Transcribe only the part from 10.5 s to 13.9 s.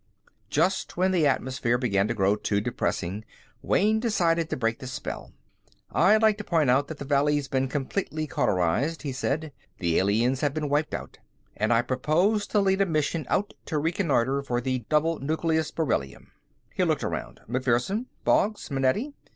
been wiped out. And I propose to lead a mission out to